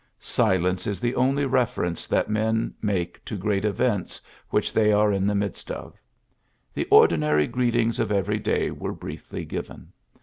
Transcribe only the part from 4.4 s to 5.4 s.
which they are in the